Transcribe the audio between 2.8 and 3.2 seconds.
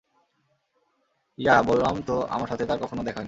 কখনো দেখা হয়নি।